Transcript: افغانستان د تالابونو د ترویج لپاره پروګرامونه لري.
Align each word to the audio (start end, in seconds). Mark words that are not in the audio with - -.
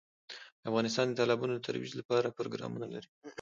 افغانستان 0.69 1.05
د 1.07 1.13
تالابونو 1.19 1.53
د 1.55 1.61
ترویج 1.65 1.91
لپاره 1.99 2.35
پروګرامونه 2.37 2.87
لري. 2.93 3.09